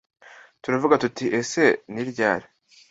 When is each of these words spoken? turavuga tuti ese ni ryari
turavuga 0.61 0.95
tuti 1.03 1.25
ese 1.39 1.63
ni 1.91 2.03
ryari 2.09 2.47